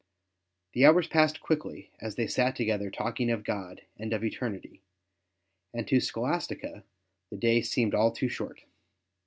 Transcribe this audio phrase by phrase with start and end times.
[0.73, 4.81] The hours passed quickly as they sat together talking of God and of Eternity,
[5.75, 6.83] and to Scholastica
[7.29, 8.61] the day seemed all too short.